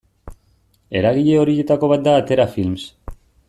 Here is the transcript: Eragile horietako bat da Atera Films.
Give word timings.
Eragile 1.01 1.35
horietako 1.43 1.91
bat 1.95 2.05
da 2.09 2.17
Atera 2.23 2.49
Films. 2.59 2.91